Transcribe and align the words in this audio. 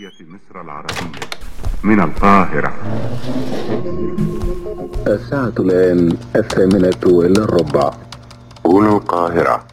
جمهورية 0.00 0.26
مصر 0.28 0.60
العربية 0.60 1.20
من 1.82 2.00
القاهرة. 2.00 2.74
الساعة 5.06 5.52
الآن 5.58 6.16
الثامنة 6.36 7.00
إلا 7.06 7.44
الربع. 7.44 7.94
هنا 8.66 8.96
القاهرة. 8.96 9.66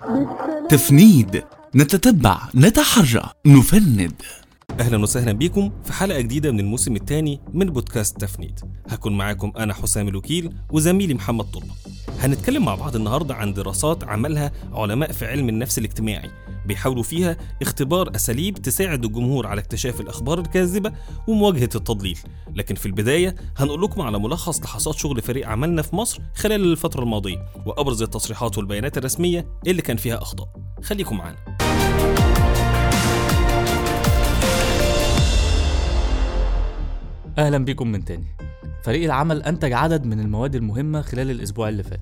تفنيد. 0.69 1.43
نتتبع. 1.75 2.37
نتحرى. 2.55 3.29
نفند. 3.45 4.21
أهلا 4.79 4.97
وسهلا 4.97 5.31
بيكم 5.31 5.71
في 5.83 5.93
حلقة 5.93 6.21
جديدة 6.21 6.51
من 6.51 6.59
الموسم 6.59 6.95
الثاني 6.95 7.41
من 7.53 7.65
بودكاست 7.69 8.21
تفنيد. 8.21 8.59
هكون 8.89 9.17
معاكم 9.17 9.51
أنا 9.57 9.73
حسام 9.73 10.07
الوكيل 10.07 10.53
وزميلي 10.71 11.13
محمد 11.13 11.45
طلبه 11.45 11.73
هنتكلم 12.19 12.65
مع 12.65 12.75
بعض 12.75 12.95
النهارده 12.95 13.35
عن 13.35 13.53
دراسات 13.53 14.03
عملها 14.03 14.51
علماء 14.73 15.11
في 15.11 15.25
علم 15.25 15.49
النفس 15.49 15.77
الاجتماعي. 15.77 16.29
بيحاولوا 16.67 17.03
فيها 17.03 17.37
اختبار 17.61 18.15
أساليب 18.15 18.57
تساعد 18.57 19.05
الجمهور 19.05 19.47
على 19.47 19.61
اكتشاف 19.61 20.01
الأخبار 20.01 20.39
الكاذبة 20.39 20.91
ومواجهة 21.27 21.69
التضليل. 21.75 22.19
لكن 22.55 22.75
في 22.75 22.85
البداية 22.85 23.35
هنقول 23.57 23.81
لكم 23.81 24.01
على 24.01 24.19
ملخص 24.19 24.61
لحظات 24.61 24.95
شغل 24.95 25.21
فريق 25.21 25.47
عملنا 25.47 25.81
في 25.81 25.95
مصر 25.95 26.21
خلال 26.35 26.71
الفترة 26.71 27.03
الماضية 27.03 27.45
وأبرز 27.65 28.01
التصريحات 28.01 28.57
والبيانات 28.57 28.97
الرسمية 28.97 29.47
اللي 29.67 29.81
كان 29.81 29.97
فيها 29.97 30.21
أخطاء. 30.21 30.49
خليكم 30.83 31.17
معانا. 31.17 31.37
أهلا 37.37 37.65
بكم 37.65 37.87
من 37.87 38.05
تاني. 38.05 38.27
فريق 38.83 39.03
العمل 39.03 39.43
أنتج 39.43 39.73
عدد 39.73 40.05
من 40.05 40.19
المواد 40.19 40.55
المهمة 40.55 41.01
خلال 41.01 41.31
الأسبوع 41.31 41.69
اللي 41.69 41.83
فات. 41.83 42.01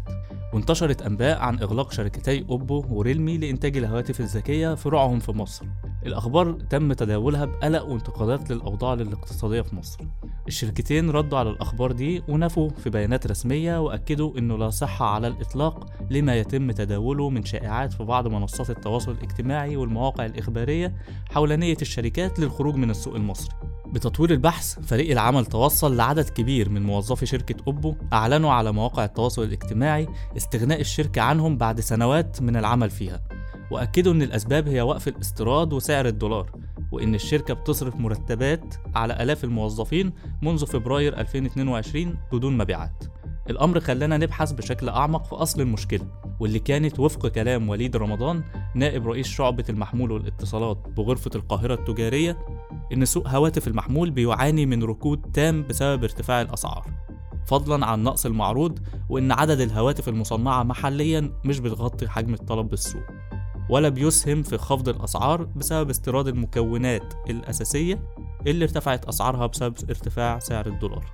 وانتشرت 0.53 1.01
أنباء 1.01 1.39
عن 1.39 1.59
إغلاق 1.59 1.91
شركتي 1.91 2.45
أوبو 2.49 2.85
وريلمي 2.89 3.37
لإنتاج 3.37 3.77
الهواتف 3.77 4.19
الذكية 4.19 4.75
فروعهم 4.75 5.19
في 5.19 5.31
مصر. 5.31 5.65
الأخبار 6.05 6.51
تم 6.51 6.93
تداولها 6.93 7.45
بقلق 7.45 7.83
وانتقادات 7.83 8.51
للأوضاع 8.51 8.93
الاقتصادية 8.93 9.61
في 9.61 9.75
مصر. 9.75 9.99
الشركتين 10.47 11.09
ردوا 11.09 11.37
على 11.37 11.49
الأخبار 11.49 11.91
دي 11.91 12.23
ونفوا 12.27 12.69
في 12.69 12.89
بيانات 12.89 13.27
رسمية 13.27 13.81
وأكدوا 13.81 14.37
إنه 14.37 14.57
لا 14.57 14.69
صحة 14.69 15.05
على 15.05 15.27
الإطلاق 15.27 15.85
لما 16.09 16.35
يتم 16.35 16.71
تداوله 16.71 17.29
من 17.29 17.45
شائعات 17.45 17.93
في 17.93 18.03
بعض 18.03 18.27
منصات 18.27 18.69
التواصل 18.69 19.11
الاجتماعي 19.11 19.77
والمواقع 19.77 20.25
الإخبارية 20.25 20.95
حول 21.31 21.57
نية 21.57 21.77
الشركات 21.81 22.39
للخروج 22.39 22.75
من 22.75 22.89
السوق 22.89 23.15
المصري. 23.15 23.55
بتطوير 23.95 24.31
البحث 24.31 24.79
فريق 24.79 25.11
العمل 25.11 25.45
توصل 25.45 25.97
لعدد 25.97 26.29
كبير 26.29 26.69
من 26.69 26.83
موظفي 26.83 27.25
شركة 27.25 27.55
أوبو 27.67 27.95
أعلنوا 28.13 28.51
على 28.51 28.71
مواقع 28.71 29.05
التواصل 29.05 29.43
الاجتماعي 29.43 30.07
استغناء 30.37 30.81
الشركة 30.81 31.21
عنهم 31.21 31.57
بعد 31.57 31.79
سنوات 31.79 32.41
من 32.41 32.57
العمل 32.57 32.89
فيها. 32.89 33.23
وأكدوا 33.71 34.13
إن 34.13 34.21
الأسباب 34.21 34.67
هي 34.67 34.81
وقف 34.81 35.07
الاستيراد 35.07 35.73
وسعر 35.73 36.05
الدولار 36.05 36.51
وإن 36.91 37.15
الشركة 37.15 37.53
بتصرف 37.53 37.95
مرتبات 37.95 38.75
على 38.95 39.23
آلاف 39.23 39.43
الموظفين 39.43 40.13
منذ 40.41 40.65
فبراير 40.65 41.19
2022 41.19 42.17
بدون 42.31 42.57
مبيعات. 42.57 43.03
الأمر 43.49 43.79
خلانا 43.79 44.17
نبحث 44.17 44.51
بشكل 44.51 44.89
أعمق 44.89 45.25
في 45.25 45.35
أصل 45.35 45.61
المشكلة 45.61 46.07
واللي 46.39 46.59
كانت 46.59 46.99
وفق 46.99 47.27
كلام 47.27 47.69
وليد 47.69 47.95
رمضان 47.95 48.43
نائب 48.75 49.07
رئيس 49.07 49.27
شعبة 49.27 49.63
المحمول 49.69 50.11
والاتصالات 50.11 50.77
بغرفة 50.97 51.31
القاهرة 51.35 51.73
التجارية 51.73 52.37
إن 52.93 53.05
سوق 53.05 53.27
هواتف 53.27 53.67
المحمول 53.67 54.11
بيعاني 54.11 54.65
من 54.65 54.83
ركود 54.83 55.21
تام 55.33 55.63
بسبب 55.67 56.03
ارتفاع 56.03 56.41
الأسعار. 56.41 56.85
فضلا 57.47 57.85
عن 57.85 58.03
نقص 58.03 58.25
المعروض 58.25 58.79
وإن 59.09 59.31
عدد 59.31 59.59
الهواتف 59.59 60.09
المصنعة 60.09 60.63
محليا 60.63 61.31
مش 61.45 61.59
بتغطي 61.59 62.07
حجم 62.07 62.33
الطلب 62.33 62.69
بالسوق. 62.69 63.03
ولا 63.69 63.89
بيسهم 63.89 64.43
في 64.43 64.57
خفض 64.57 64.89
الأسعار 64.89 65.43
بسبب 65.43 65.89
استيراد 65.89 66.27
المكونات 66.27 67.13
الأساسية 67.29 67.99
اللي 68.47 68.65
ارتفعت 68.65 69.05
أسعارها 69.05 69.45
بسبب 69.45 69.75
ارتفاع 69.89 70.39
سعر 70.39 70.67
الدولار. 70.67 71.05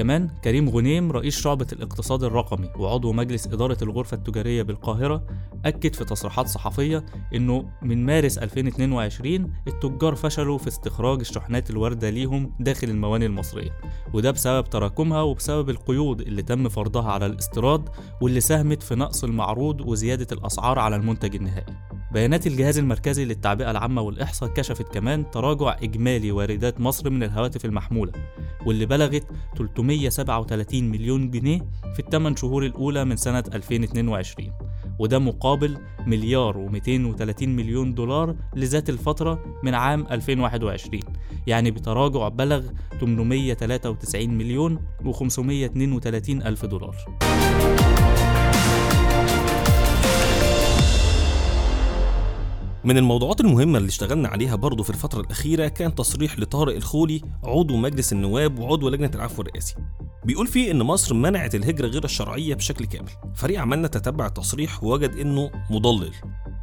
كمان 0.00 0.28
كريم 0.44 0.68
غنيم 0.68 1.12
رئيس 1.12 1.40
شعبة 1.40 1.66
الاقتصاد 1.72 2.24
الرقمي 2.24 2.70
وعضو 2.76 3.12
مجلس 3.12 3.46
إدارة 3.46 3.76
الغرفة 3.82 4.16
التجارية 4.16 4.62
بالقاهرة 4.62 5.26
أكد 5.64 5.94
في 5.94 6.04
تصريحات 6.04 6.46
صحفية 6.46 7.04
إنه 7.34 7.70
من 7.82 8.06
مارس 8.06 8.38
2022 8.38 9.52
التجار 9.68 10.14
فشلوا 10.14 10.58
في 10.58 10.68
استخراج 10.68 11.20
الشحنات 11.20 11.70
الواردة 11.70 12.10
ليهم 12.10 12.52
داخل 12.60 12.90
الموانئ 12.90 13.26
المصرية 13.26 13.70
وده 14.12 14.30
بسبب 14.30 14.70
تراكمها 14.70 15.22
وبسبب 15.22 15.70
القيود 15.70 16.20
اللي 16.20 16.42
تم 16.42 16.68
فرضها 16.68 17.12
على 17.12 17.26
الاستيراد 17.26 17.88
واللي 18.20 18.40
ساهمت 18.40 18.82
في 18.82 18.94
نقص 18.94 19.24
المعروض 19.24 19.80
وزيادة 19.80 20.26
الأسعار 20.32 20.78
على 20.78 20.96
المنتج 20.96 21.34
النهائي. 21.34 21.99
بيانات 22.12 22.46
الجهاز 22.46 22.78
المركزي 22.78 23.24
للتعبئة 23.24 23.70
العامة 23.70 24.02
والإحصاء 24.02 24.48
كشفت 24.48 24.94
كمان 24.94 25.30
تراجع 25.30 25.76
إجمالي 25.82 26.32
واردات 26.32 26.80
مصر 26.80 27.10
من 27.10 27.22
الهواتف 27.22 27.64
المحمولة 27.64 28.12
واللي 28.66 28.86
بلغت 28.86 29.24
337 29.56 30.84
مليون 30.84 31.30
جنيه 31.30 31.60
في 31.94 32.00
الثمان 32.00 32.36
شهور 32.36 32.66
الأولى 32.66 33.04
من 33.04 33.16
سنة 33.16 33.44
2022 33.54 34.52
وده 34.98 35.18
مقابل 35.18 35.78
مليار 36.06 36.68
و230 36.68 37.42
مليون 37.42 37.94
دولار 37.94 38.34
لذات 38.56 38.90
الفترة 38.90 39.44
من 39.62 39.74
عام 39.74 40.06
2021 40.10 41.02
يعني 41.46 41.70
بتراجع 41.70 42.28
بلغ 42.28 42.62
893 43.00 44.30
مليون 44.30 44.78
و532 45.04 46.46
ألف 46.46 46.66
دولار. 46.66 46.96
من 52.84 52.98
الموضوعات 52.98 53.40
المهمة 53.40 53.78
اللي 53.78 53.88
اشتغلنا 53.88 54.28
عليها 54.28 54.56
برضه 54.56 54.82
في 54.82 54.90
الفترة 54.90 55.20
الأخيرة 55.20 55.68
كان 55.68 55.94
تصريح 55.94 56.38
لطارق 56.38 56.76
الخولي 56.76 57.20
عضو 57.44 57.76
مجلس 57.76 58.12
النواب 58.12 58.58
وعضو 58.58 58.88
لجنة 58.88 59.10
العفو 59.14 59.42
الرئاسي. 59.42 59.74
بيقول 60.24 60.46
فيه 60.46 60.70
إن 60.70 60.82
مصر 60.82 61.14
منعت 61.14 61.54
الهجرة 61.54 61.86
غير 61.86 62.04
الشرعية 62.04 62.54
بشكل 62.54 62.84
كامل. 62.84 63.10
فريق 63.34 63.60
عملنا 63.60 63.88
تتبع 63.88 64.26
التصريح 64.26 64.84
ووجد 64.84 65.16
إنه 65.16 65.50
مضلل. 65.70 66.12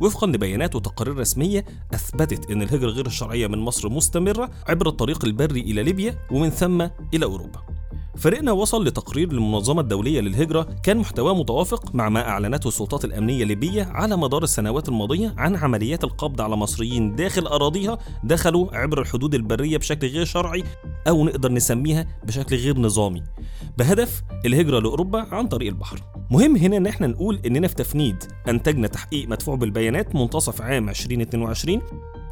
وفقا 0.01 0.27
لبيانات 0.27 0.75
وتقارير 0.75 1.17
رسمية 1.17 1.65
أثبتت 1.93 2.51
إن 2.51 2.61
الهجرة 2.61 2.89
غير 2.89 3.05
الشرعية 3.05 3.47
من 3.47 3.57
مصر 3.57 3.89
مستمرة 3.89 4.49
عبر 4.67 4.87
الطريق 4.87 5.25
البري 5.25 5.61
إلى 5.61 5.83
ليبيا 5.83 6.27
ومن 6.31 6.49
ثم 6.49 6.81
إلى 7.13 7.25
أوروبا. 7.25 7.76
فريقنا 8.17 8.51
وصل 8.51 8.85
لتقرير 8.85 9.33
للمنظمة 9.33 9.81
الدولية 9.81 10.21
للهجرة 10.21 10.67
كان 10.83 10.97
محتواه 10.97 11.33
متوافق 11.35 11.95
مع 11.95 12.09
ما 12.09 12.27
أعلنته 12.27 12.67
السلطات 12.67 13.05
الأمنية 13.05 13.43
الليبية 13.43 13.83
على 13.83 14.17
مدار 14.17 14.43
السنوات 14.43 14.89
الماضية 14.89 15.33
عن 15.37 15.55
عمليات 15.55 16.03
القبض 16.03 16.41
على 16.41 16.55
مصريين 16.55 17.15
داخل 17.15 17.47
أراضيها 17.47 17.97
دخلوا 18.23 18.77
عبر 18.77 19.01
الحدود 19.01 19.35
البرية 19.35 19.77
بشكل 19.77 20.07
غير 20.07 20.25
شرعي 20.25 20.63
أو 21.07 21.25
نقدر 21.25 21.51
نسميها 21.51 22.07
بشكل 22.23 22.55
غير 22.55 22.79
نظامي 22.79 23.23
بهدف 23.77 24.23
الهجرة 24.45 24.79
لأوروبا 24.79 25.19
عن 25.31 25.47
طريق 25.47 25.67
البحر. 25.67 26.01
مهم 26.31 26.55
هنا 26.55 26.77
إن 26.77 26.87
إحنا 26.87 27.07
نقول 27.07 27.39
إننا 27.45 27.67
في 27.67 27.75
تفنيد 27.75 28.23
أنتجنا 28.47 28.87
تحقيق 28.87 29.29
مدفوع 29.29 29.55
بالبيانات 29.55 30.15
منتصف 30.15 30.61
عام 30.61 30.89
2022 30.89 31.81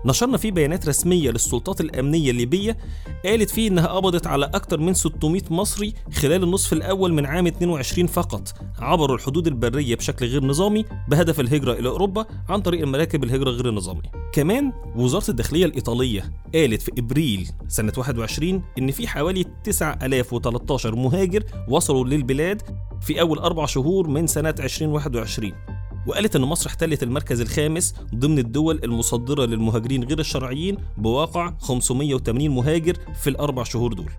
نشرنا 0.05 0.37
فيه 0.37 0.51
بيانات 0.51 0.87
رسمية 0.87 1.31
للسلطات 1.31 1.81
الأمنية 1.81 2.31
الليبية 2.31 2.77
قالت 3.25 3.49
فيه 3.49 3.67
إنها 3.67 3.87
قبضت 3.87 4.27
على 4.27 4.45
أكثر 4.45 4.79
من 4.79 4.93
600 4.93 5.41
مصري 5.49 5.93
خلال 6.13 6.43
النصف 6.43 6.73
الأول 6.73 7.13
من 7.13 7.25
عام 7.25 7.47
22 7.47 8.07
فقط. 8.07 8.53
عبروا 8.79 9.15
الحدود 9.15 9.47
البرية 9.47 9.95
بشكل 9.95 10.25
غير 10.25 10.45
نظامي 10.45 10.85
بهدف 11.07 11.39
الهجرة 11.39 11.73
إلى 11.73 11.89
أوروبا 11.89 12.25
عن 12.49 12.61
طريق 12.61 12.81
المراكب 12.81 13.23
الهجرة 13.23 13.49
غير 13.49 13.69
النظامية 13.69 14.11
كمان 14.33 14.73
وزارة 14.95 15.29
الداخلية 15.29 15.65
الإيطالية 15.65 16.33
قالت 16.55 16.81
في 16.81 16.91
إبريل 16.97 17.49
سنة 17.67 17.93
21 17.97 18.63
إن 18.77 18.91
في 18.91 19.07
حوالي 19.07 19.45
9013 19.63 20.95
مهاجر 20.95 21.43
وصلوا 21.69 22.05
للبلاد 22.05 22.61
في 23.01 23.21
أول 23.21 23.39
أربع 23.39 23.65
شهور 23.65 24.07
من 24.07 24.27
سنة 24.27 24.55
2021 24.59 25.51
وقالت 26.07 26.35
إن 26.35 26.41
مصر 26.41 26.69
احتلت 26.69 27.03
المركز 27.03 27.41
الخامس 27.41 27.95
ضمن 28.15 28.39
الدول 28.39 28.79
المصدرة 28.83 29.45
للمهاجرين 29.45 30.03
غير 30.03 30.19
الشرعيين 30.19 30.77
بواقع 30.97 31.53
580 31.59 32.49
مهاجر 32.49 32.97
في 33.21 33.29
الأربع 33.29 33.63
شهور 33.63 33.93
دول. 33.93 34.11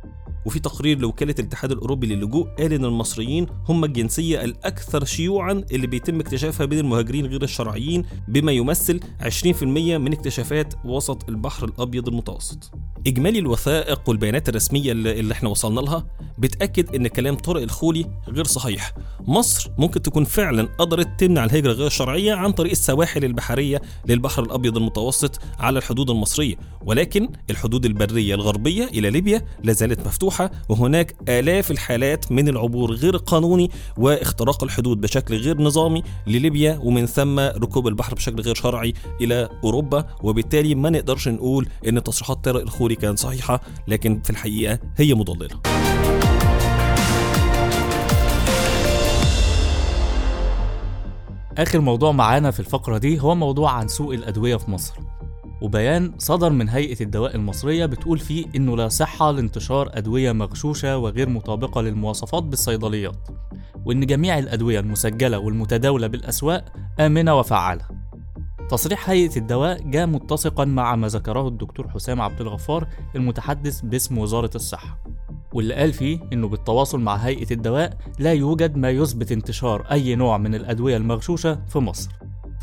وفي 0.47 0.59
تقرير 0.59 0.99
لوكالة 0.99 1.35
الاتحاد 1.39 1.73
الأوروبي 1.73 2.07
للجوء 2.07 2.49
قال 2.59 2.73
إن 2.73 2.85
المصريين 2.85 3.47
هم 3.69 3.85
الجنسية 3.85 4.45
الأكثر 4.45 5.05
شيوعا 5.05 5.65
اللي 5.73 5.87
بيتم 5.87 6.21
اكتشافها 6.21 6.67
بين 6.67 6.79
المهاجرين 6.79 7.27
غير 7.27 7.43
الشرعيين 7.43 8.05
بما 8.29 8.53
يمثل 8.53 9.01
20% 9.21 9.63
من 9.63 10.13
اكتشافات 10.13 10.75
وسط 10.85 11.29
البحر 11.29 11.65
الأبيض 11.65 12.09
المتوسط. 12.09 12.71
إجمالي 13.07 13.39
الوثائق 13.39 14.09
والبيانات 14.09 14.49
الرسمية 14.49 14.93
اللي 14.93 15.33
إحنا 15.33 15.49
وصلنا 15.49 15.81
لها 15.81 16.07
بتأكد 16.39 16.95
إن 16.95 17.07
كلام 17.07 17.35
طارق 17.35 17.63
الخولي 17.63 18.07
غير 18.29 18.45
صحيح. 18.45 18.93
مصر 19.21 19.71
ممكن 19.79 20.03
تكون 20.03 20.25
فعلا 20.25 20.69
قدرت 20.79 21.21
تمنع 21.21 21.45
الهجرة 21.45 21.73
غير 21.73 21.87
الشرعية 21.87 22.35
عن 22.35 22.53
طريق 22.53 22.71
السواحل 22.71 23.25
البحرية 23.25 23.83
للبحر 24.07 24.43
الأبيض 24.43 24.77
المتوسط 24.77 25.41
على 25.59 25.79
الحدود 25.79 26.11
المصرية، 26.11 26.55
ولكن 26.85 27.29
الحدود 27.51 27.87
البرية 27.87 28.35
الغربية 28.35 28.85
إلى 28.85 29.11
ليبيا 29.11 29.43
لا 29.65 29.73
زالت 29.73 30.07
مفتوحة 30.07 30.36
مفتوحة 30.37 30.51
وهناك 30.69 31.17
آلاف 31.29 31.71
الحالات 31.71 32.33
من 32.33 32.49
العبور 32.49 32.93
غير 32.93 33.15
القانوني 33.15 33.71
واختراق 33.97 34.65
الحدود 34.65 35.01
بشكل 35.01 35.37
غير 35.37 35.63
نظامي 35.63 36.03
لليبيا 36.27 36.81
ومن 36.83 37.07
ثم 37.07 37.39
ركوب 37.41 37.89
البحر 37.89 38.15
بشكل 38.15 38.41
غير 38.41 38.55
شرعي 38.55 38.95
إلى 39.21 39.49
أوروبا. 39.65 40.07
وبالتالي 40.23 40.75
ما 40.75 40.91
نقدرش 40.91 41.29
نقول 41.29 41.69
إن 41.89 42.03
تصريحات 42.03 42.45
طارق 42.45 42.61
الخولي 42.61 42.95
كانت 42.95 43.19
صحيحة 43.19 43.61
لكن 43.89 44.21
في 44.21 44.31
الحقيقة 44.31 44.79
هي 44.97 45.15
مضللة. 45.15 45.61
آخر 51.59 51.81
موضوع 51.81 52.13
معانا 52.13 52.51
في 52.51 52.61
الفقرة 52.61 52.99
دي 52.99 53.21
هو 53.21 53.35
موضوع 53.35 53.73
عن 53.73 53.89
سوق 53.89 54.13
الأدوية 54.13 54.57
في 54.57 54.71
مصر. 54.71 54.95
وبيان 55.67 56.13
صدر 56.19 56.51
من 56.51 56.69
هيئة 56.69 57.05
الدواء 57.05 57.37
المصرية 57.37 57.87
بتقول 57.87 58.19
فيه 58.19 58.45
إنه 58.57 58.77
لا 58.77 58.89
صحة 58.89 59.31
لانتشار 59.31 59.91
أدوية 59.93 60.33
مغشوشة 60.33 60.99
وغير 60.99 61.29
مطابقة 61.29 61.81
للمواصفات 61.81 62.43
بالصيدليات 62.43 63.29
وإن 63.87 64.07
جميع 64.07 64.39
الأدوية 64.39 64.81
المسجلة 64.81 65.39
والمتداولة 65.39 66.07
بالأسواق 66.07 66.65
آمنة 67.01 67.39
وفعالة. 67.39 67.85
تصريح 68.71 69.11
هيئة 69.11 69.37
الدواء 69.37 69.83
جاء 69.83 70.07
متسقا 70.07 70.65
مع 70.65 70.97
ما 70.97 71.09
ذكره 71.09 71.49
الدكتور 71.49 71.89
حسام 71.89 72.21
عبد 72.21 72.41
الغفار 72.41 72.89
المتحدث 73.17 73.81
باسم 73.81 74.19
وزارة 74.19 74.51
الصحة 74.55 74.99
واللي 75.53 75.75
قال 75.75 75.93
فيه 75.93 76.21
إنه 76.33 76.49
بالتواصل 76.49 77.01
مع 77.01 77.17
هيئة 77.17 77.53
الدواء 77.55 77.99
لا 78.19 78.33
يوجد 78.33 78.77
ما 78.77 78.91
يثبت 78.91 79.33
انتشار 79.33 79.87
أي 79.91 80.15
نوع 80.15 80.39
من 80.39 80.55
الأدوية 80.55 80.97
المغشوشة 80.97 81.61
في 81.69 81.79
مصر. 81.79 82.11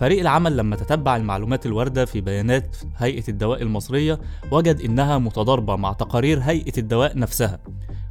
فريق 0.04 0.20
العمل 0.20 0.58
لما 0.58 0.76
تتبع 0.76 1.16
المعلومات 1.16 1.66
الواردة 1.66 2.06
في 2.06 2.22
بيانات 2.22 2.78
هيئة 2.98 3.24
الدواء 3.30 3.62
المصرية 3.62 4.20
وجد 4.52 4.82
إنها 4.82 5.18
متضاربة 5.18 5.76
مع 5.76 5.94
تقارير 5.94 6.40
هيئة 6.40 6.78
الدواء 6.78 7.18
نفسها. 7.18 7.60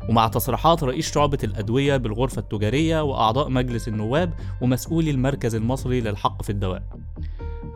ومع 0.09 0.29
تصريحات 0.29 0.85
رئيس 0.85 1.15
شعبة 1.15 1.39
الأدوية 1.45 1.97
بالغرفة 1.97 2.41
التجارية 2.41 3.03
وأعضاء 3.03 3.49
مجلس 3.49 3.89
النواب 3.89 4.33
ومسؤولي 4.61 5.11
المركز 5.11 5.55
المصري 5.55 6.01
للحق 6.01 6.43
في 6.43 6.51
الدواء. 6.51 6.83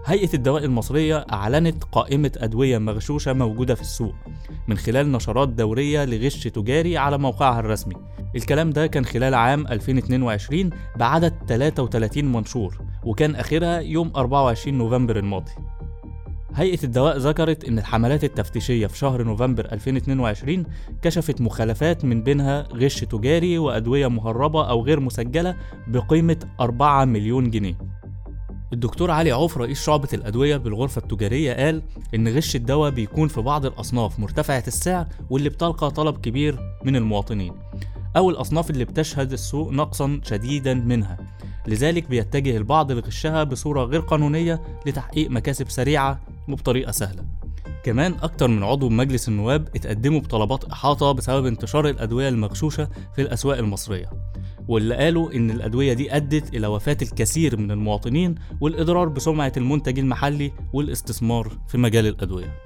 هيئة 0.07 0.35
الدواء 0.35 0.65
المصرية 0.65 1.27
أعلنت 1.33 1.85
قائمة 1.85 2.33
أدوية 2.37 2.79
مغشوشة 2.79 3.33
موجودة 3.33 3.75
في 3.75 3.81
السوق 3.81 4.15
من 4.69 4.77
خلال 4.77 5.13
نشرات 5.13 5.49
دورية 5.49 6.05
لغش 6.05 6.49
تجاري 6.49 6.99
على 6.99 7.19
موقعها 7.19 7.61
الرسمي. 7.61 7.95
الكلام 8.37 8.71
ده 8.71 8.87
كان 8.87 9.05
خلال 9.05 9.35
عام 9.35 9.67
2022 9.67 10.71
بعدد 10.97 11.35
33 11.49 12.25
منشور. 12.25 12.79
وكان 13.07 13.35
آخرها 13.35 13.79
يوم 13.81 14.13
24 14.17 14.79
نوفمبر 14.79 15.19
الماضي. 15.19 15.53
هيئة 16.55 16.85
الدواء 16.85 17.17
ذكرت 17.17 17.65
إن 17.65 17.79
الحملات 17.79 18.25
التفتيشية 18.25 18.87
في 18.87 18.99
شهر 18.99 19.23
نوفمبر 19.23 19.65
2022 19.73 20.65
كشفت 21.03 21.41
مخالفات 21.41 22.05
من 22.05 22.23
بينها 22.23 22.69
غش 22.73 23.05
تجاري 23.05 23.59
وأدوية 23.59 24.09
مهربة 24.09 24.69
أو 24.71 24.85
غير 24.85 25.01
مسجلة 25.01 25.57
بقيمة 25.87 26.37
4 26.61 27.05
مليون 27.05 27.51
جنيه. 27.51 27.79
الدكتور 28.73 29.11
علي 29.11 29.33
عوف 29.33 29.59
رئيس 29.59 29.85
شعبة 29.85 30.09
الأدوية 30.13 30.57
بالغرفة 30.57 31.03
التجارية 31.03 31.53
قال 31.55 31.83
إن 32.15 32.29
غش 32.29 32.57
الدواء 32.57 32.91
بيكون 32.91 33.29
في 33.29 33.41
بعض 33.41 33.67
الأصناف 33.67 34.19
مرتفعة 34.19 34.65
السعر 34.67 35.07
واللي 35.31 35.49
بتلقى 35.49 35.91
طلب 35.91 36.17
كبير 36.17 36.59
من 36.85 36.97
المواطنين 36.97 37.53
أو 38.17 38.31
الأصناف 38.31 38.71
اللي 38.71 38.85
بتشهد 38.85 39.33
السوق 39.33 39.73
نقصا 39.73 40.21
شديدا 40.25 40.75
منها. 40.75 41.36
لذلك 41.69 42.09
بيتجه 42.09 42.57
البعض 42.57 42.93
لغشها 42.93 43.45
بصورة 43.45 43.85
غير 43.85 44.01
قانونية 44.01 44.63
لتحقيق 44.87 45.31
مكاسب 45.31 45.71
سريعة 45.71 46.21
وبطريقة 46.49 46.93
سهلة. 46.93 47.25
كمان 47.85 48.15
أكتر 48.23 48.49
من 48.49 48.63
عضو 48.63 48.89
مجلس 48.89 49.29
النواب 49.29 49.69
اتقدموا 49.77 50.21
بطلبات 50.21 50.65
إحاطة 50.65 51.13
بسبب 51.13 51.47
انتشار 51.47 51.89
الأدوية 51.89 52.29
المغشوشة 52.29 52.89
في 53.15 53.23
الأسواق 53.23 53.59
المصرية 53.59 54.11
واللي 54.69 54.95
قالوا 54.95 55.33
إن 55.33 55.51
الأدوية 55.51 55.93
دي 55.93 56.17
أدت 56.17 56.55
إلى 56.55 56.67
وفاة 56.67 56.97
الكثير 57.03 57.57
من 57.57 57.71
المواطنين 57.71 58.35
والإضرار 58.61 59.09
بسمعة 59.09 59.53
المنتج 59.57 59.99
المحلي 59.99 60.53
والاستثمار 60.73 61.53
في 61.69 61.79
مجال 61.79 62.07
الأدوية. 62.07 62.63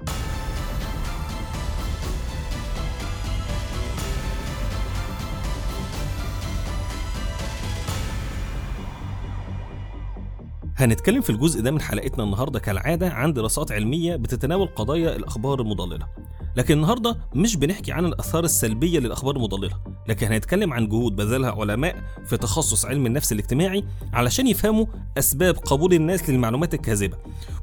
هنتكلم 10.83 11.21
في 11.21 11.29
الجزء 11.29 11.61
ده 11.61 11.71
من 11.71 11.81
حلقتنا 11.81 12.23
النهارده 12.23 12.59
كالعادة 12.59 13.09
عن 13.09 13.33
دراسات 13.33 13.71
علمية 13.71 14.15
بتتناول 14.15 14.67
قضايا 14.67 15.15
الأخبار 15.15 15.61
المضللة. 15.61 16.07
لكن 16.55 16.73
النهارده 16.73 17.17
مش 17.35 17.55
بنحكي 17.55 17.91
عن 17.91 18.05
الآثار 18.05 18.43
السلبية 18.43 18.99
للأخبار 18.99 19.35
المضللة 19.35 19.79
لكن 20.07 20.27
هنتكلم 20.27 20.73
عن 20.73 20.87
جهود 20.89 21.15
بذلها 21.15 21.51
علماء 21.51 21.95
في 22.25 22.37
تخصص 22.37 22.85
علم 22.85 23.05
النفس 23.05 23.31
الاجتماعي 23.31 23.83
علشان 24.13 24.47
يفهموا 24.47 24.85
أسباب 25.17 25.55
قبول 25.55 25.93
الناس 25.93 26.29
للمعلومات 26.29 26.73
الكاذبة 26.73 27.17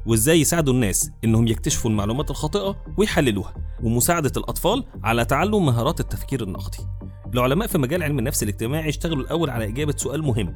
وإزاي 0.05 0.41
يساعدوا 0.41 0.73
الناس 0.73 1.11
إنهم 1.23 1.47
يكتشفوا 1.47 1.91
المعلومات 1.91 2.31
الخاطئة 2.31 2.75
ويحللوها 2.97 3.53
ومساعدة 3.83 4.31
الأطفال 4.37 4.83
على 5.03 5.25
تعلم 5.25 5.65
مهارات 5.65 5.99
التفكير 5.99 6.43
النقدي. 6.43 6.77
العلماء 7.33 7.67
في 7.67 7.77
مجال 7.77 8.03
علم 8.03 8.19
النفس 8.19 8.43
الاجتماعي 8.43 8.89
اشتغلوا 8.89 9.23
الأول 9.23 9.49
على 9.49 9.65
إجابة 9.65 9.93
سؤال 9.97 10.23
مهم 10.23 10.55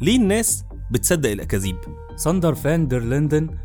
ليه 0.00 0.16
الناس 0.16 0.64
بتصدق 0.90 1.30
الأكاذيب. 1.30 1.76
ساندر 2.16 2.54
فان 2.54 2.88
دير 2.88 3.02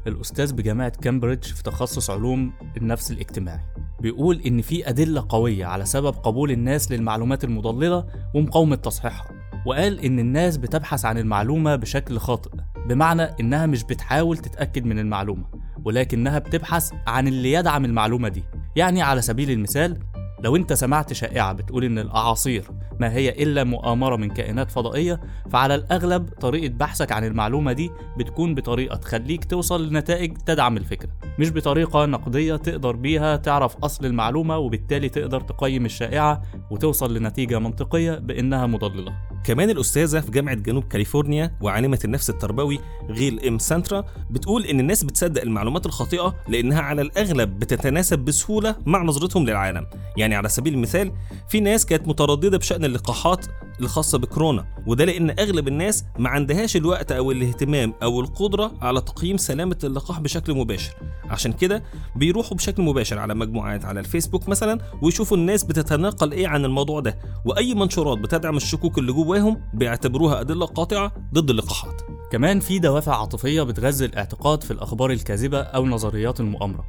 الأستاذ 0.07 0.54
بجامعة 0.54 0.89
كامبريدج 0.89 1.44
في 1.44 1.63
تخصص 1.63 2.10
علوم 2.10 2.54
النفس 2.77 3.12
الاجتماعي 3.12 3.60
بيقول 4.01 4.42
إن 4.42 4.62
في 4.62 4.89
أدلة 4.89 5.25
قوية 5.30 5.66
على 5.66 5.86
سبب 5.86 6.13
قبول 6.13 6.51
الناس 6.51 6.92
للمعلومات 6.92 7.44
المضللة 7.44 8.06
ومقاومة 8.36 8.75
تصحيحها 8.75 9.31
وقال 9.66 10.00
إن 10.00 10.19
الناس 10.19 10.57
بتبحث 10.57 11.06
عن 11.06 11.18
المعلومة 11.18 11.75
بشكل 11.75 12.18
خاطئ 12.18 12.50
بمعنى 12.89 13.24
إنها 13.24 13.66
مش 13.66 13.83
بتحاول 13.83 14.38
تتأكد 14.38 14.86
من 14.86 15.00
المعلومة 15.00 15.45
ولكنها 15.86 16.39
بتبحث 16.39 16.92
عن 17.07 17.27
اللي 17.27 17.51
يدعم 17.51 17.86
المعلومة 17.86 18.30
دي. 18.30 18.44
يعني 18.75 19.01
على 19.01 19.21
سبيل 19.21 19.51
المثال 19.51 20.00
لو 20.44 20.56
أنت 20.56 20.74
سمعت 20.74 21.13
شائعة 21.13 21.54
بتقول 21.54 21.83
إن 21.83 22.00
الأعاصير 22.00 22.71
ما 23.00 23.13
هي 23.13 23.30
إلا 23.30 23.63
مؤامرة 23.63 24.16
من 24.16 24.30
كائنات 24.30 24.72
فضائية 24.72 25.19
فعلى 25.50 25.75
الأغلب 25.75 26.30
طريقة 26.30 26.74
بحثك 26.74 27.12
عن 27.12 27.24
المعلومة 27.24 27.74
دي 27.74 27.92
بتكون 28.18 28.56
بطريقة 28.56 28.96
تخليك 28.96 29.46
توصل 29.46 29.90
لنتائج 29.90 30.38
تدعم 30.38 30.78
الفكرة 30.78 31.10
مش 31.40 31.51
بطريقة 31.51 32.06
نقدية 32.06 32.56
تقدر 32.56 32.96
بيها 32.96 33.36
تعرف 33.36 33.75
أصل 33.78 34.06
المعلومة 34.06 34.57
وبالتالي 34.57 35.10
تقدر 35.10 35.42
تقيم 35.42 35.86
الشائعة 35.86 36.42
وتوصل 36.72 37.13
لنتيجة 37.13 37.60
منطقية 37.60 38.12
بإنها 38.12 38.66
مضللة. 38.66 39.29
كمان 39.44 39.69
الأستاذة 39.69 40.19
في 40.19 40.31
جامعة 40.31 40.56
جنوب 40.56 40.83
كاليفورنيا 40.83 41.51
وعالمة 41.62 42.00
النفس 42.06 42.30
التربوي 42.30 42.80
غيل 43.09 43.45
إم 43.47 43.57
سيناترا 43.57 44.06
بتقول 44.30 44.65
إن 44.65 44.80
الناس 44.80 45.03
بتصدق 45.03 45.42
المعلومات 45.42 45.85
الخاطئة 45.85 46.35
لأنها 46.47 46.81
على 46.81 47.02
الأغلب 47.02 47.59
بتتناسب 47.59 48.19
بسهولة 48.19 48.75
مع 48.85 49.04
نظرتهم 49.04 49.45
للعالم. 49.45 49.85
يعني 50.18 50.35
على 50.35 50.49
سبيل 50.49 50.73
المثال 50.73 51.11
في 51.49 51.59
ناس 51.59 51.85
كانت 51.85 52.07
مترددة 52.07 52.57
بشأن 52.57 52.85
اللقاحات 52.85 53.45
الخاصة 53.81 54.18
بكورونا 54.18 54.66
وده 54.87 55.06
لأن 55.06 55.30
أغلب 55.30 55.68
الناس 55.68 56.06
ما 56.19 56.30
عندهاش 56.30 56.75
الوقت 56.75 57.11
أو 57.11 57.31
الاهتمام 57.31 57.94
أو 58.04 58.19
القدرة 58.19 58.71
على 58.81 59.02
تقييم 59.02 59.37
سلامة 59.37 59.78
اللقاح 59.83 60.19
بشكل 60.19 60.54
مباشر. 60.54 60.94
عشان 61.30 61.54
كده 61.54 61.83
بيروحوا 62.16 62.57
بشكل 62.57 62.83
مباشر 62.83 63.19
على 63.19 63.35
مجموعات 63.35 63.85
على 63.85 63.99
الفيسبوك 63.99 64.49
مثلا 64.49 64.80
ويشوفوا 65.02 65.37
الناس 65.37 65.64
بتتناقل 65.64 66.31
إيه 66.31 66.47
عن 66.47 66.66
الموضوع 66.66 66.99
ده 66.99 67.19
وأي 67.45 67.73
منشورات 67.73 68.18
بتدعم 68.18 68.57
الشكوك 68.57 68.97
اللي 68.97 69.11
جواهم 69.30 69.62
بيعتبروها 69.74 70.42
أدلة 70.42 70.66
قاطعة 70.66 71.12
ضد 71.33 71.50
اللقاحات. 71.50 72.02
كمان 72.31 72.59
في 72.59 72.80
دوافع 72.80 73.16
عاطفية 73.19 73.62
بتغذي 73.62 74.06
الاعتقاد 74.06 74.64
في 74.64 74.71
الأخبار 74.71 75.12
الكاذبة 75.12 75.59
أو 75.59 75.86
نظريات 75.86 76.40
المؤامرة 76.40 76.86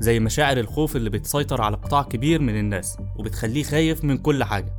زي 0.00 0.20
مشاعر 0.20 0.56
الخوف 0.56 0.96
اللي 0.96 1.10
بتسيطر 1.10 1.62
على 1.62 1.76
قطاع 1.76 2.02
كبير 2.02 2.42
من 2.42 2.58
الناس 2.58 2.96
وبتخليه 3.18 3.62
خايف 3.62 4.04
من 4.04 4.18
كل 4.18 4.44
حاجة 4.44 4.74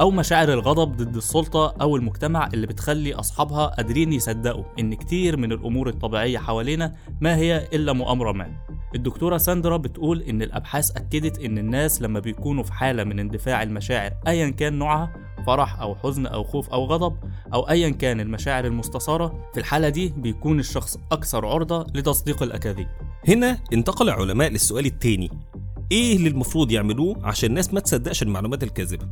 أو 0.00 0.10
مشاعر 0.10 0.52
الغضب 0.52 0.96
ضد 0.96 1.16
السلطة 1.16 1.74
أو 1.80 1.96
المجتمع 1.96 2.48
اللي 2.54 2.66
بتخلي 2.66 3.14
أصحابها 3.14 3.66
قادرين 3.66 4.12
يصدقوا 4.12 4.64
إن 4.78 4.94
كتير 4.94 5.36
من 5.36 5.52
الأمور 5.52 5.88
الطبيعية 5.88 6.38
حوالينا 6.38 6.94
ما 7.20 7.36
هي 7.36 7.68
إلا 7.72 7.92
مؤامرة 7.92 8.32
ما. 8.32 8.46
الدكتورة 8.94 9.36
ساندرا 9.36 9.76
بتقول 9.76 10.22
إن 10.22 10.42
الأبحاث 10.42 10.90
أكدت 10.96 11.38
إن 11.38 11.58
الناس 11.58 12.02
لما 12.02 12.20
بيكونوا 12.20 12.62
في 12.62 12.72
حالة 12.72 13.04
من 13.04 13.18
اندفاع 13.18 13.62
المشاعر 13.62 14.12
أيا 14.26 14.50
كان 14.50 14.78
نوعها 14.78 15.12
فرح 15.46 15.80
أو 15.80 15.94
حزن 15.94 16.26
أو 16.26 16.44
خوف 16.44 16.68
أو 16.70 16.84
غضب 16.84 17.16
أو 17.54 17.70
أيا 17.70 17.90
كان 17.90 18.20
المشاعر 18.20 18.64
المستثارة 18.64 19.48
في 19.54 19.60
الحالة 19.60 19.88
دي 19.88 20.08
بيكون 20.16 20.60
الشخص 20.60 20.98
أكثر 21.12 21.46
عرضة 21.46 21.86
لتصديق 21.94 22.42
الأكاذيب. 22.42 22.88
هنا 23.28 23.58
انتقل 23.72 24.08
العلماء 24.08 24.50
للسؤال 24.50 24.86
التاني 24.86 25.30
إيه 25.92 26.16
اللي 26.16 26.28
المفروض 26.28 26.72
يعملوه 26.72 27.16
عشان 27.26 27.48
الناس 27.48 27.74
ما 27.74 27.80
تصدقش 27.80 28.22
المعلومات 28.22 28.62
الكاذبة؟ 28.62 29.06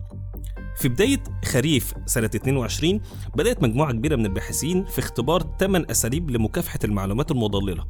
في 0.76 0.88
بداية 0.88 1.22
خريف 1.44 1.94
سنة 2.06 2.30
22 2.34 3.00
بدأت 3.36 3.62
مجموعة 3.62 3.92
كبيرة 3.92 4.16
من 4.16 4.26
الباحثين 4.26 4.84
في 4.84 4.98
اختبار 4.98 5.42
8 5.60 5.86
أساليب 5.90 6.30
لمكافحة 6.30 6.78
المعلومات 6.84 7.30
المضللة. 7.30 7.84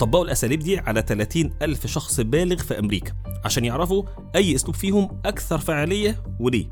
طبقوا 0.00 0.24
الأساليب 0.24 0.58
دي 0.60 0.78
على 0.78 1.02
30 1.02 1.50
ألف 1.62 1.86
شخص 1.86 2.20
بالغ 2.20 2.56
في 2.56 2.78
أمريكا 2.78 3.12
عشان 3.44 3.64
يعرفوا 3.64 4.02
أي 4.36 4.54
أسلوب 4.54 4.74
فيهم 4.74 5.20
أكثر 5.24 5.58
فعالية 5.58 6.22
وليه. 6.40 6.68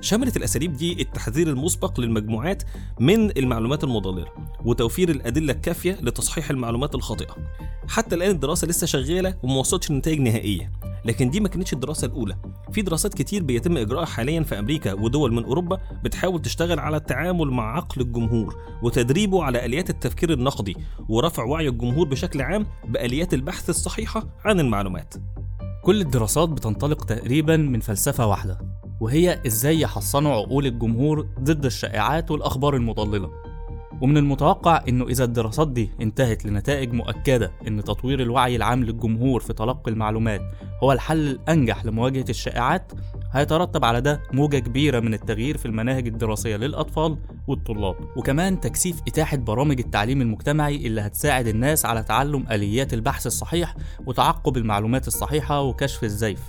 شملت 0.00 0.36
الأساليب 0.36 0.72
دي 0.72 1.02
التحذير 1.02 1.48
المسبق 1.48 2.00
للمجموعات 2.00 2.62
من 3.00 3.38
المعلومات 3.38 3.84
المضللة 3.84 4.26
وتوفير 4.64 5.08
الأدلة 5.08 5.52
الكافية 5.52 5.98
لتصحيح 6.02 6.50
المعلومات 6.50 6.94
الخاطئة. 6.94 7.34
حتى 7.88 8.14
الآن 8.14 8.30
الدراسة 8.30 8.68
لسه 8.68 8.86
شغالة 8.86 9.34
وما 9.42 9.56
وصلتش 9.56 9.90
لنتائج 9.90 10.20
نهائية 10.20 10.72
لكن 11.04 11.30
دي 11.30 11.40
ما 11.40 11.48
كانتش 11.48 11.72
الدراسة 11.72 12.06
الأولى. 12.06 12.36
في 12.72 12.82
دراسات 12.82 13.14
كتير 13.14 13.42
بيتم 13.42 13.76
إجراءها 13.76 14.06
حاليا 14.06 14.42
في 14.42 14.58
أمريكا 14.58 14.92
ودول 14.92 15.32
من 15.32 15.44
أوروبا 15.44 15.78
بتحاول 16.04 16.42
تشتغل 16.42 16.78
على 16.78 16.96
التعامل 16.96 17.50
مع 17.50 17.76
عقل 17.76 18.00
الجمهور 18.00 18.56
وتدريبه 18.82 19.44
على 19.44 19.64
آليات 19.64 19.90
التفكير 19.90 20.32
النقدي 20.32 20.76
ورفع 21.08 21.44
وعي 21.44 21.68
الجمهور 21.68 22.08
بشكل 22.08 22.42
عام 22.42 22.66
بآليات 22.88 23.34
البحث 23.34 23.70
الصحيحة 23.70 24.26
عن 24.44 24.60
المعلومات. 24.60 25.14
كل 25.84 26.00
الدراسات 26.00 26.48
بتنطلق 26.48 27.04
تقريبا 27.04 27.56
من 27.56 27.80
فلسفة 27.80 28.26
واحدة. 28.26 28.77
وهي 29.00 29.40
إزاي 29.46 29.80
يحصنوا 29.80 30.32
عقول 30.32 30.66
الجمهور 30.66 31.28
ضد 31.40 31.64
الشائعات 31.64 32.30
والأخبار 32.30 32.76
المضللة. 32.76 33.30
ومن 34.00 34.16
المتوقع 34.16 34.84
إنه 34.88 35.08
إذا 35.08 35.24
الدراسات 35.24 35.68
دي 35.68 35.90
انتهت 36.00 36.44
لنتائج 36.44 36.92
مؤكدة 36.92 37.52
إن 37.68 37.84
تطوير 37.84 38.22
الوعي 38.22 38.56
العام 38.56 38.84
للجمهور 38.84 39.40
في 39.40 39.52
تلقي 39.52 39.90
المعلومات 39.90 40.40
هو 40.82 40.92
الحل 40.92 41.18
الأنجح 41.28 41.84
لمواجهة 41.84 42.24
الشائعات 42.28 42.92
هيترتب 43.32 43.84
على 43.84 44.00
ده 44.00 44.20
موجة 44.32 44.58
كبيرة 44.58 45.00
من 45.00 45.14
التغيير 45.14 45.56
في 45.56 45.66
المناهج 45.66 46.06
الدراسية 46.06 46.56
للأطفال 46.56 47.18
والطلاب. 47.48 47.96
وكمان 48.16 48.60
تكثيف 48.60 49.00
إتاحة 49.08 49.36
برامج 49.36 49.80
التعليم 49.80 50.22
المجتمعي 50.22 50.76
اللي 50.86 51.00
هتساعد 51.00 51.46
الناس 51.46 51.86
على 51.86 52.02
تعلم 52.02 52.44
آليات 52.50 52.94
البحث 52.94 53.26
الصحيح 53.26 53.76
وتعقب 54.06 54.56
المعلومات 54.56 55.06
الصحيحة 55.08 55.62
وكشف 55.62 56.04
الزيف. 56.04 56.40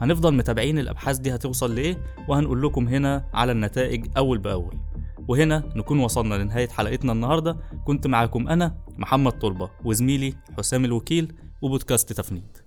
هنفضل 0.00 0.34
متابعين 0.34 0.78
الأبحاث 0.78 1.18
دي 1.18 1.34
هتوصل 1.34 1.74
لإيه؟ 1.74 1.98
وهنقول 2.28 2.62
لكم 2.62 2.88
هنا 2.88 3.24
على 3.34 3.52
النتائج 3.52 4.06
أول 4.16 4.38
بأول. 4.38 4.74
وهنا 5.28 5.72
نكون 5.76 5.98
وصلنا 5.98 6.34
لنهاية 6.34 6.68
حلقتنا 6.68 7.12
النهاردة. 7.12 7.56
كنت 7.84 8.06
معاكم 8.06 8.48
أنا 8.48 8.74
محمد 8.98 9.32
طلبة 9.32 9.70
وزميلي 9.84 10.34
حسام 10.58 10.84
الوكيل 10.84 11.32
وبودكاست 11.62 12.12
تفنيد. 12.12 12.65